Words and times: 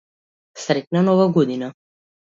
Среќна 0.63 1.03
нова 1.09 1.29
година. 1.37 1.73